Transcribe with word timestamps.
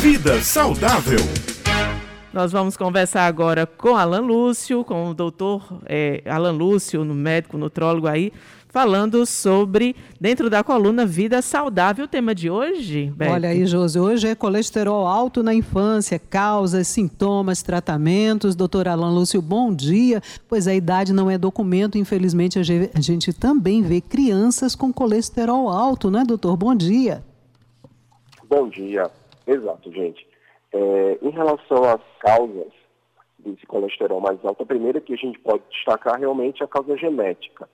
Vida 0.00 0.40
saudável. 0.42 1.18
Nós 2.32 2.52
vamos 2.52 2.76
conversar 2.76 3.26
agora 3.26 3.66
com 3.66 3.96
Alan 3.96 4.20
Lúcio, 4.20 4.84
com 4.84 5.10
o 5.10 5.14
doutor 5.14 5.80
é, 5.86 6.22
Alan 6.24 6.52
Lúcio, 6.52 7.04
médico 7.04 7.58
nutrólogo 7.58 8.06
aí, 8.06 8.32
falando 8.68 9.26
sobre, 9.26 9.96
dentro 10.20 10.48
da 10.48 10.62
coluna 10.62 11.04
Vida 11.04 11.42
Saudável, 11.42 12.04
o 12.04 12.08
tema 12.08 12.32
de 12.32 12.48
hoje. 12.48 13.12
Beto. 13.16 13.32
Olha 13.32 13.48
aí, 13.48 13.66
Josi, 13.66 13.98
hoje 13.98 14.28
é 14.28 14.36
colesterol 14.36 15.04
alto 15.04 15.42
na 15.42 15.52
infância, 15.52 16.16
causas, 16.16 16.86
sintomas, 16.86 17.60
tratamentos. 17.60 18.54
Doutor 18.54 18.86
Alan 18.86 19.10
Lúcio, 19.10 19.42
bom 19.42 19.74
dia. 19.74 20.22
Pois 20.48 20.68
a 20.68 20.74
idade 20.74 21.12
não 21.12 21.28
é 21.28 21.36
documento, 21.36 21.98
infelizmente 21.98 22.56
a 22.56 22.62
gente 23.00 23.32
também 23.32 23.82
vê 23.82 24.00
crianças 24.00 24.76
com 24.76 24.92
colesterol 24.92 25.68
alto, 25.68 26.08
né, 26.08 26.22
doutor? 26.24 26.56
Bom 26.56 26.74
dia. 26.76 27.24
Bom 28.48 28.68
dia. 28.68 29.10
Exato, 29.48 29.90
gente. 29.90 30.28
É, 30.72 31.18
em 31.22 31.30
relação 31.30 31.82
às 31.84 32.02
causas 32.20 32.70
desse 33.38 33.64
colesterol 33.66 34.20
mais 34.20 34.44
alto, 34.44 34.62
a 34.62 34.66
primeira 34.66 35.00
que 35.00 35.14
a 35.14 35.16
gente 35.16 35.38
pode 35.38 35.62
destacar 35.70 36.18
realmente 36.18 36.62
é 36.62 36.66
a 36.66 36.68
causa 36.68 36.94
genética. 36.98 37.66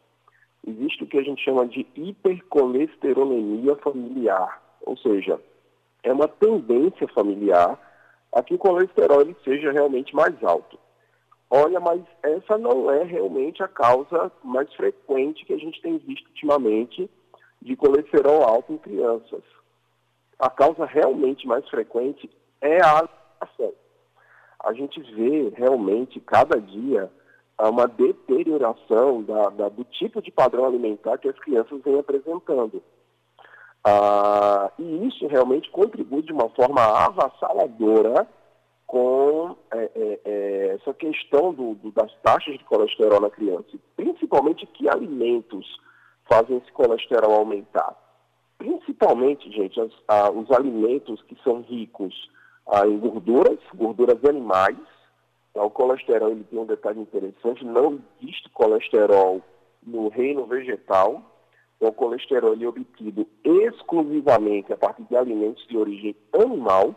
Existe 0.65 1.03
o 1.03 1.07
que 1.09 1.19
a 1.19 1.23
gente 1.23 1.43
chama 1.43 1.67
de 1.67 1.85
hipercolesterolemia 1.97 3.75
familiar, 3.77 4.63
ou 4.83 4.97
seja, 4.97 5.41
é 6.05 6.13
uma 6.13 6.29
tendência 6.29 7.09
familiar 7.09 7.79
a 8.33 8.43
que 8.43 8.55
o 8.55 8.59
colesterol 8.59 9.23
ele 9.23 9.37
seja 9.45 9.73
realmente 9.73 10.15
mais 10.15 10.43
alto. 10.45 10.79
Olha, 11.51 11.81
mas 11.81 12.03
essa 12.23 12.57
não 12.57 12.91
é 12.91 13.03
realmente 13.03 13.63
a 13.63 13.69
causa 13.69 14.31
mais 14.45 14.73
frequente 14.75 15.45
que 15.45 15.53
a 15.53 15.59
gente 15.59 15.83
tem 15.83 15.99
visto 15.99 16.27
ultimamente 16.29 17.11
de 17.61 17.77
colesterol 17.77 18.43
alto 18.43 18.73
em 18.73 18.79
crianças. 18.79 19.43
A 20.45 20.51
causa 20.51 20.85
realmente 20.85 21.47
mais 21.47 21.67
frequente 21.71 22.31
é 22.61 22.79
a 22.83 22.99
alimentação. 22.99 23.73
A 24.63 24.75
gente 24.75 25.01
vê 25.01 25.49
realmente 25.57 26.21
cada 26.21 26.61
dia 26.61 27.11
uma 27.59 27.87
deterioração 27.89 29.23
da, 29.23 29.49
da, 29.49 29.69
do 29.71 29.85
tipo 29.85 30.21
de 30.21 30.31
padrão 30.31 30.67
alimentar 30.67 31.17
que 31.17 31.31
as 31.31 31.39
crianças 31.39 31.81
vêm 31.83 31.99
apresentando. 31.99 32.83
Ah, 33.83 34.71
e 34.79 35.09
isso 35.09 35.27
realmente 35.29 35.71
contribui 35.71 36.21
de 36.21 36.33
uma 36.35 36.51
forma 36.51 36.83
avassaladora 36.83 38.29
com 38.87 39.57
é, 39.73 39.91
é, 39.95 40.21
é, 40.27 40.67
essa 40.75 40.93
questão 40.93 41.55
do, 41.55 41.75
do, 41.77 41.91
das 41.91 42.15
taxas 42.21 42.59
de 42.59 42.65
colesterol 42.65 43.23
na 43.23 43.31
criança, 43.31 43.79
principalmente 43.97 44.67
que 44.67 44.91
alimentos 44.91 45.67
fazem 46.29 46.59
esse 46.59 46.71
colesterol 46.73 47.33
aumentar. 47.33 48.04
Principalmente, 49.05 49.51
gente, 49.51 49.79
as, 49.79 49.91
os 50.35 50.51
alimentos 50.51 51.21
que 51.25 51.37
são 51.45 51.61
ricos 51.61 52.31
ah, 52.67 52.87
em 52.87 52.99
gorduras, 52.99 53.59
gorduras 53.75 54.25
animais. 54.25 54.79
Então, 55.51 55.67
o 55.67 55.71
colesterol 55.71 56.31
ele 56.31 56.45
tem 56.45 56.59
um 56.59 56.65
detalhe 56.65 57.01
interessante, 57.01 57.67
não 57.67 58.01
existe 58.23 58.49
colesterol 58.49 59.43
no 59.83 60.09
reino 60.09 60.47
vegetal. 60.47 61.23
Então, 61.77 61.91
o 61.91 61.93
colesterol 61.93 62.55
ele 62.55 62.65
é 62.65 62.69
obtido 62.69 63.27
exclusivamente 63.45 64.73
a 64.73 64.77
partir 64.79 65.03
de 65.03 65.15
alimentos 65.15 65.67
de 65.67 65.77
origem 65.77 66.17
animal. 66.33 66.95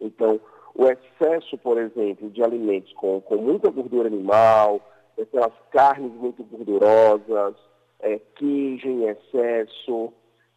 Então, 0.00 0.40
o 0.74 0.86
excesso, 0.86 1.58
por 1.58 1.76
exemplo, 1.76 2.30
de 2.30 2.42
alimentos 2.42 2.94
com, 2.94 3.20
com 3.20 3.36
muita 3.36 3.70
gordura 3.70 4.08
animal, 4.08 4.80
aquelas 5.20 5.52
carnes 5.70 6.12
muito 6.12 6.42
gordurosas, 6.44 7.56
é, 8.00 8.18
queijo 8.36 8.88
em 8.88 9.04
excesso. 9.04 10.14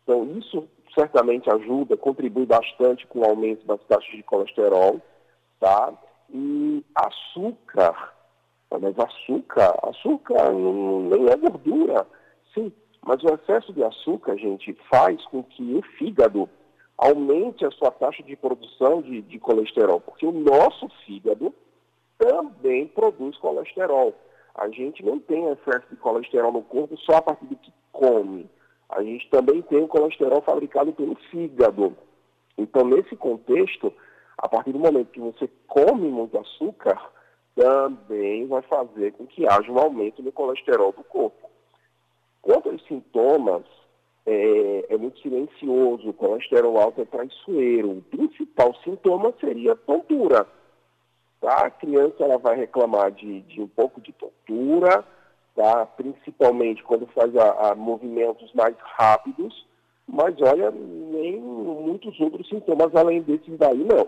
Então, 0.09 0.25
isso 0.39 0.67
certamente 0.95 1.47
ajuda, 1.53 1.95
contribui 1.95 2.43
bastante 2.43 3.05
com 3.05 3.19
o 3.19 3.25
aumento 3.25 3.63
das 3.67 3.79
taxas 3.83 4.09
de 4.09 4.23
colesterol, 4.23 4.99
tá? 5.59 5.93
E 6.33 6.83
açúcar, 6.95 8.15
mas 8.71 8.97
açúcar, 8.97 9.77
açúcar 9.83 10.51
não, 10.51 11.01
nem 11.01 11.29
é 11.29 11.37
gordura, 11.37 12.07
sim, 12.55 12.73
mas 13.05 13.21
o 13.21 13.35
excesso 13.35 13.71
de 13.71 13.83
açúcar, 13.83 14.35
gente, 14.35 14.73
faz 14.89 15.23
com 15.25 15.43
que 15.43 15.75
o 15.75 15.83
fígado 15.99 16.49
aumente 16.97 17.63
a 17.63 17.69
sua 17.69 17.91
taxa 17.91 18.23
de 18.23 18.35
produção 18.35 19.03
de, 19.03 19.21
de 19.21 19.37
colesterol, 19.37 20.01
porque 20.01 20.25
o 20.25 20.31
nosso 20.31 20.89
fígado 21.05 21.53
também 22.17 22.87
produz 22.87 23.37
colesterol. 23.37 24.15
A 24.55 24.69
gente 24.69 25.05
não 25.05 25.19
tem 25.19 25.45
excesso 25.49 25.85
de 25.87 25.97
colesterol 25.97 26.51
no 26.51 26.63
corpo 26.63 26.97
só 26.97 27.17
a 27.17 27.21
partir 27.21 27.45
do 27.45 27.55
que 27.57 27.71
come 27.91 28.49
a 28.89 29.03
gente 29.03 29.29
também 29.29 29.61
tem 29.61 29.83
o 29.83 29.87
colesterol 29.87 30.41
fabricado 30.41 30.91
pelo 30.93 31.15
fígado. 31.29 31.95
Então, 32.57 32.83
nesse 32.85 33.15
contexto, 33.15 33.93
a 34.37 34.49
partir 34.49 34.71
do 34.71 34.79
momento 34.79 35.11
que 35.11 35.19
você 35.19 35.49
come 35.67 36.09
muito 36.09 36.37
açúcar, 36.37 36.99
também 37.55 38.47
vai 38.47 38.61
fazer 38.63 39.13
com 39.13 39.27
que 39.27 39.47
haja 39.47 39.71
um 39.71 39.79
aumento 39.79 40.23
no 40.23 40.31
colesterol 40.31 40.91
do 40.91 41.03
corpo. 41.03 41.49
Quanto 42.41 42.69
aos 42.69 42.83
sintomas, 42.87 43.63
é, 44.25 44.93
é 44.93 44.97
muito 44.97 45.19
silencioso, 45.19 46.09
o 46.09 46.13
colesterol 46.13 46.77
alto 46.77 47.01
é 47.01 47.05
traiçoeiro. 47.05 47.91
O 47.91 48.01
principal 48.01 48.73
sintoma 48.83 49.33
seria 49.39 49.75
tontura. 49.75 50.47
Tá? 51.39 51.65
A 51.65 51.69
criança 51.69 52.23
ela 52.23 52.37
vai 52.37 52.55
reclamar 52.55 53.11
de, 53.11 53.41
de 53.41 53.61
um 53.61 53.67
pouco 53.67 54.01
de 54.01 54.11
tontura, 54.13 55.05
tá? 55.59 55.85
principalmente 55.85 56.81
quando 56.83 57.05
faz 57.07 57.35
a, 57.35 57.71
a 57.71 57.75
movimentos 57.75 58.49
mais 58.53 58.73
rápidos, 58.97 59.67
mas 60.07 60.33
olha, 60.41 60.71
nem 60.71 61.37
muitos 61.37 62.17
outros 62.21 62.47
sintomas 62.47 62.95
além 62.95 63.21
desses 63.21 63.57
daí, 63.57 63.83
não. 63.83 64.07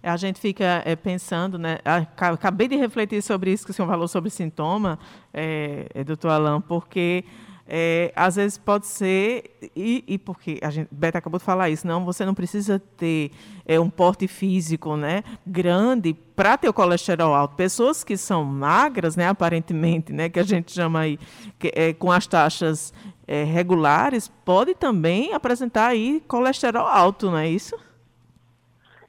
A 0.00 0.16
gente 0.16 0.38
fica 0.40 0.80
é, 0.84 0.94
pensando, 0.94 1.58
né? 1.58 1.78
Acabei 1.84 2.68
de 2.68 2.76
refletir 2.76 3.20
sobre 3.20 3.50
isso 3.50 3.64
que 3.64 3.72
o 3.72 3.74
senhor 3.74 3.88
falou 3.88 4.06
sobre 4.06 4.30
sintoma, 4.30 4.96
é, 5.34 6.04
doutor 6.04 6.30
Alain, 6.30 6.60
porque 6.60 7.24
é, 7.68 8.12
às 8.14 8.36
vezes 8.36 8.56
pode 8.56 8.86
ser, 8.86 9.56
e, 9.74 10.04
e, 10.06 10.18
porque 10.18 10.58
a 10.62 10.70
gente, 10.70 10.88
Beta 10.90 11.18
acabou 11.18 11.38
de 11.38 11.44
falar 11.44 11.68
isso, 11.68 11.86
não, 11.86 12.04
você 12.04 12.24
não 12.24 12.34
precisa 12.34 12.78
ter 12.96 13.32
é, 13.66 13.78
um 13.80 13.90
porte 13.90 14.28
físico 14.28 14.96
né, 14.96 15.24
grande 15.44 16.14
para 16.14 16.56
ter 16.56 16.68
o 16.68 16.72
colesterol 16.72 17.34
alto. 17.34 17.56
Pessoas 17.56 18.04
que 18.04 18.16
são 18.16 18.44
magras, 18.44 19.16
né, 19.16 19.28
aparentemente, 19.28 20.12
né, 20.12 20.28
que 20.28 20.38
a 20.38 20.44
gente 20.44 20.72
chama 20.72 21.00
aí, 21.00 21.18
que, 21.58 21.72
é, 21.74 21.92
com 21.92 22.12
as 22.12 22.26
taxas 22.26 22.94
é, 23.26 23.42
regulares, 23.42 24.28
pode 24.44 24.74
também 24.74 25.34
apresentar 25.34 25.88
aí 25.88 26.22
colesterol 26.28 26.86
alto, 26.86 27.30
não 27.30 27.38
é 27.38 27.48
isso? 27.48 27.76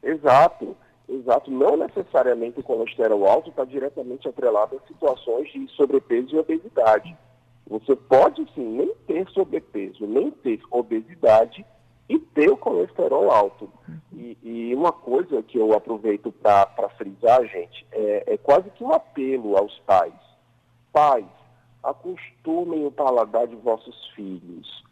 Exato, 0.01 0.75
exato. 1.07 1.51
Não 1.51 1.78
necessariamente 1.78 2.59
o 2.59 2.63
colesterol 2.63 3.28
alto 3.28 3.51
está 3.51 3.63
diretamente 3.63 4.28
atrelado 4.28 4.78
a 4.78 4.88
situações 4.88 5.51
de 5.51 5.68
sobrepeso 5.75 6.35
e 6.35 6.39
obesidade 6.39 7.16
você 7.68 7.96
pode 7.96 8.46
sim 8.54 8.64
nem 8.64 8.94
ter 9.06 9.28
sobrepeso, 9.30 10.06
nem 10.08 10.32
ter 10.32 10.62
obesidade 10.72 11.66
e 12.08 12.18
ter 12.18 12.50
o 12.50 12.58
colesterol 12.58 13.30
alto. 13.30 13.70
E, 14.14 14.38
e 14.42 14.76
uma 14.76 14.94
coisa 14.94 15.44
que 15.44 15.58
eu 15.58 15.74
aproveito 15.74 16.32
para 16.32 16.90
frisar, 16.98 17.46
gente, 17.46 17.86
é, 17.92 18.34
é 18.34 18.38
quase 18.38 18.70
que 18.72 18.84
um 18.84 18.94
apelo 18.94 19.58
aos 19.58 19.78
pais. 19.80 20.14
Pais, 20.94 21.26
acostumem 21.84 22.86
o 22.86 22.92
paladar 22.92 23.48
de 23.48 23.56
vossos 23.58 24.08
filhos. 24.16 24.84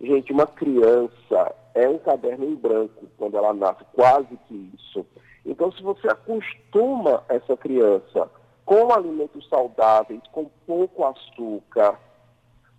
Gente, 0.00 0.32
uma 0.32 0.46
criança 0.46 1.54
é 1.74 1.88
um 1.88 1.98
caderno 1.98 2.44
em 2.44 2.54
branco 2.54 3.06
quando 3.18 3.36
ela 3.36 3.52
nasce, 3.52 3.84
quase 3.92 4.36
que 4.48 4.70
isso. 4.74 5.06
Então, 5.44 5.70
se 5.72 5.82
você 5.82 6.08
acostuma 6.08 7.22
essa 7.28 7.56
criança 7.56 8.30
com 8.64 8.92
alimentos 8.92 9.46
saudáveis, 9.48 10.20
com 10.32 10.50
pouco 10.66 11.04
açúcar, 11.04 11.98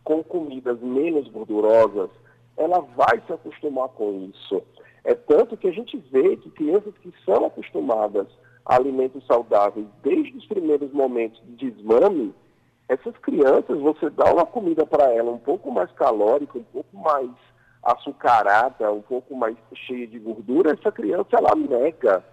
com 0.03 0.23
comidas 0.23 0.79
menos 0.81 1.27
gordurosas, 1.29 2.09
ela 2.57 2.79
vai 2.79 3.21
se 3.25 3.33
acostumar 3.33 3.89
com 3.89 4.29
isso. 4.29 4.61
É 5.03 5.13
tanto 5.13 5.57
que 5.57 5.67
a 5.67 5.71
gente 5.71 5.97
vê 6.11 6.37
que 6.37 6.49
crianças 6.51 6.93
que 7.01 7.13
são 7.25 7.45
acostumadas 7.45 8.27
a 8.65 8.75
alimentos 8.75 9.25
saudáveis 9.25 9.85
desde 10.01 10.37
os 10.37 10.45
primeiros 10.45 10.91
momentos 10.93 11.41
de 11.45 11.71
desmame, 11.71 12.33
essas 12.87 13.15
crianças, 13.17 13.79
você 13.79 14.09
dá 14.09 14.31
uma 14.31 14.45
comida 14.45 14.85
para 14.85 15.11
ela 15.13 15.31
um 15.31 15.37
pouco 15.37 15.71
mais 15.71 15.91
calórica, 15.91 16.57
um 16.57 16.63
pouco 16.63 16.97
mais 16.97 17.29
açucarada, 17.81 18.91
um 18.91 19.01
pouco 19.01 19.35
mais 19.35 19.57
cheia 19.73 20.07
de 20.07 20.19
gordura, 20.19 20.71
essa 20.71 20.91
criança 20.91 21.29
ela 21.33 21.55
nega, 21.55 22.23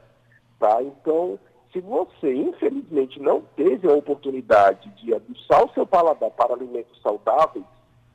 tá? 0.59 0.83
Então, 0.83 1.39
se 1.73 1.81
você, 1.81 2.35
infelizmente, 2.35 3.21
não 3.21 3.43
teve 3.57 3.89
a 3.89 3.95
oportunidade 3.95 4.91
de 4.97 5.15
aguçar 5.15 5.65
o 5.65 5.73
seu 5.73 5.87
paladar 5.87 6.31
para 6.31 6.55
alimentos 6.55 7.01
saudáveis, 7.01 7.65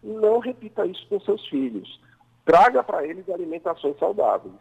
não 0.03 0.39
repita 0.39 0.85
isso 0.85 1.05
com 1.07 1.19
seus 1.21 1.45
filhos. 1.47 1.99
Traga 2.43 2.83
para 2.83 3.07
eles 3.07 3.27
alimentações 3.29 3.97
saudáveis. 3.97 4.53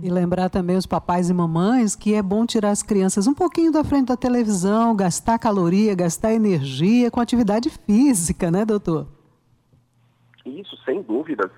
E 0.00 0.08
lembrar 0.08 0.48
também 0.48 0.76
os 0.76 0.86
papais 0.86 1.28
e 1.28 1.34
mamães 1.34 1.94
que 1.94 2.14
é 2.14 2.22
bom 2.22 2.46
tirar 2.46 2.70
as 2.70 2.82
crianças 2.82 3.26
um 3.26 3.34
pouquinho 3.34 3.72
da 3.72 3.84
frente 3.84 4.06
da 4.06 4.16
televisão, 4.16 4.94
gastar 4.96 5.38
caloria, 5.38 5.94
gastar 5.94 6.32
energia 6.32 7.10
com 7.10 7.20
atividade 7.20 7.68
física, 7.68 8.50
né, 8.50 8.64
doutor? 8.64 9.06
Isso, 10.46 10.76
sem 10.84 11.02
dúvidas. 11.02 11.50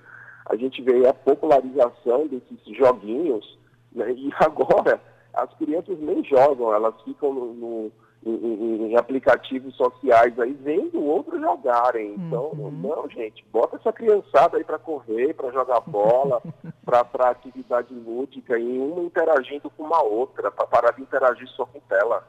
a 0.47 0.57
gente 0.57 0.83
vê 0.83 1.07
a 1.07 1.15
popularização 1.15 2.27
desses 2.27 2.59
joguinhos, 2.77 3.59
né? 3.93 4.11
e 4.13 4.31
agora 4.41 5.01
as 5.35 5.53
crianças 5.55 5.99
nem 5.99 6.25
jogam, 6.25 6.75
elas 6.75 6.95
ficam 7.03 7.33
no, 7.33 7.55
no 7.55 7.93
em, 8.25 8.91
em, 8.91 8.97
aplicativos 8.97 9.75
sociais 9.77 10.39
aí 10.39 10.53
vendo 10.53 11.03
outros 11.03 11.41
jogarem. 11.41 12.15
Então, 12.15 12.51
uhum. 12.53 12.71
não, 12.71 13.09
gente, 13.09 13.45
bota 13.51 13.77
essa 13.77 13.93
criançada 13.93 14.59
aí 14.59 14.65
para 14.65 14.79
correr, 14.79 15.35
para 15.35 15.51
jogar 15.51 15.81
bola, 15.81 16.43
para 16.85 17.31
atividade 17.31 17.95
lúdica 17.95 18.59
e 18.59 18.79
uma 18.79 19.03
interagindo 19.03 19.71
com 19.71 19.85
uma 19.85 20.03
outra, 20.03 20.51
para 20.51 20.67
parar 20.67 20.93
de 20.93 21.03
interagir 21.03 21.49
só 21.49 21.65
com 21.65 21.81
tela. 21.81 22.27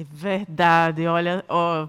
É 0.00 0.04
verdade, 0.12 1.08
olha, 1.08 1.44
ó, 1.48 1.88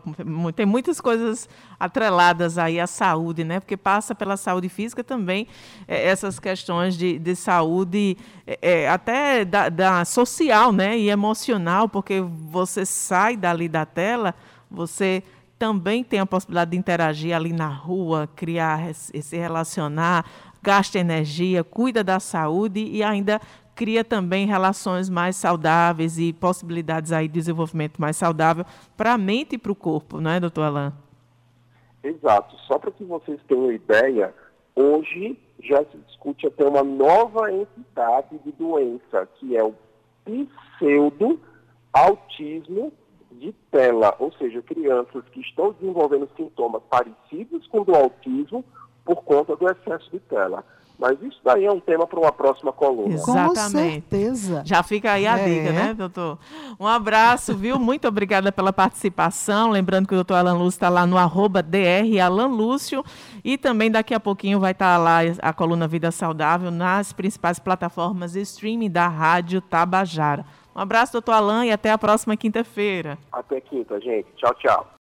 tem 0.56 0.66
muitas 0.66 1.00
coisas 1.00 1.48
atreladas 1.80 2.58
aí 2.58 2.80
à 2.80 2.88
saúde, 2.88 3.44
né? 3.44 3.60
Porque 3.60 3.78
passa 3.78 4.16
pela 4.16 4.36
saúde 4.36 4.68
física 4.68 5.04
também 5.04 5.46
é, 5.88 6.08
essas 6.08 6.40
questões 6.40 6.98
de, 6.98 7.20
de 7.20 7.36
saúde, 7.36 8.18
é, 8.48 8.58
é, 8.64 8.90
até 8.90 9.46
da, 9.46 9.70
da, 9.70 10.06
social, 10.06 10.72
né? 10.72 10.98
E 10.98 11.12
emocional, 11.12 11.88
porque 11.88 12.20
você 12.20 12.84
sai 12.84 13.38
dali 13.38 13.70
da 13.70 13.86
tela, 13.86 14.34
você 14.72 15.22
também 15.60 16.04
tem 16.04 16.20
a 16.20 16.26
possibilidade 16.26 16.72
de 16.72 16.78
interagir 16.78 17.36
ali 17.36 17.54
na 17.54 17.68
rua, 17.68 18.28
criar, 18.36 18.92
se 18.96 19.38
relacionar, 19.38 20.26
gasta 20.64 20.98
energia, 20.98 21.64
cuida 21.64 22.04
da 22.04 22.20
saúde 22.20 22.80
e 22.80 23.04
ainda 23.04 23.40
cria 23.80 24.04
também 24.04 24.46
relações 24.46 25.10
mais 25.10 25.38
saudáveis 25.38 26.20
e 26.20 26.34
possibilidades 26.34 27.14
aí 27.14 27.30
de 27.30 27.34
desenvolvimento 27.34 27.98
mais 27.98 28.18
saudável 28.18 28.66
para 28.98 29.14
a 29.14 29.18
mente 29.18 29.56
e 29.56 29.58
para 29.58 29.72
o 29.72 29.76
corpo, 29.76 30.20
não 30.20 30.32
é, 30.32 30.38
doutor 30.38 30.64
Alain? 30.64 30.92
Exato. 32.04 32.58
Só 32.68 32.78
para 32.78 32.92
que 32.92 33.06
vocês 33.06 33.40
tenham 33.48 33.72
ideia, 33.72 34.36
hoje 34.76 35.40
já 35.64 35.78
se 35.86 35.98
discute 36.08 36.46
até 36.46 36.68
uma 36.68 36.84
nova 36.84 37.54
entidade 37.54 38.38
de 38.40 38.52
doença, 38.52 39.26
que 39.36 39.56
é 39.56 39.64
o 39.64 39.74
pseudo 40.26 41.40
autismo 41.94 42.92
de 43.32 43.54
tela, 43.72 44.14
ou 44.20 44.34
seja, 44.34 44.62
crianças 44.62 45.24
que 45.32 45.40
estão 45.40 45.72
desenvolvendo 45.72 46.30
sintomas 46.36 46.82
parecidos 46.90 47.66
com 47.68 47.80
o 47.80 47.86
do 47.86 47.96
autismo 47.96 48.62
por 49.06 49.24
conta 49.24 49.56
do 49.56 49.70
excesso 49.72 50.12
de 50.12 50.20
tela. 50.20 50.66
Mas 51.00 51.18
isso 51.22 51.40
daí 51.46 51.66
é 51.66 51.72
um 51.72 51.80
tema 51.80 52.06
para 52.06 52.20
uma 52.20 52.32
próxima 52.32 52.74
coluna. 52.74 53.14
Exatamente. 53.14 54.02
Com 54.02 54.10
certeza. 54.10 54.62
Já 54.66 54.84
fica 54.84 55.14
aí 55.14 55.26
a 55.26 55.40
é. 55.40 55.46
dica, 55.46 55.72
né, 55.72 55.94
doutor? 55.94 56.38
Um 56.78 56.86
abraço, 56.86 57.56
viu? 57.56 57.80
Muito 57.80 58.06
obrigada 58.06 58.52
pela 58.52 58.74
participação. 58.74 59.70
Lembrando 59.70 60.08
que 60.08 60.14
o 60.14 60.18
doutor 60.18 60.36
Alan 60.36 60.56
Lúcio 60.56 60.76
está 60.76 60.90
lá 60.90 61.08
no 61.08 61.18
arroba 61.18 61.64
DR 61.64 62.20
Alan 62.22 62.48
Lúcio. 62.48 63.02
E 63.46 63.58
também 63.58 63.90
daqui 63.90 64.14
a 64.14 64.20
pouquinho 64.20 64.60
vai 64.60 64.74
estar 64.74 64.98
lá 64.98 65.20
a 65.42 65.54
coluna 65.54 65.88
Vida 65.88 66.12
Saudável 66.12 66.70
nas 66.70 67.14
principais 67.14 67.60
plataformas 67.60 68.34
de 68.34 68.42
streaming 68.42 68.92
da 68.92 69.08
Rádio 69.08 69.62
Tabajara. 69.62 70.46
Um 70.76 70.82
abraço, 70.82 71.14
doutor 71.14 71.32
Alan, 71.32 71.66
e 71.66 71.72
até 71.72 71.92
a 71.92 71.98
próxima 71.98 72.36
quinta-feira. 72.36 73.18
Até 73.32 73.62
quinta, 73.62 74.02
gente. 74.02 74.28
Tchau, 74.36 74.54
tchau. 74.56 74.90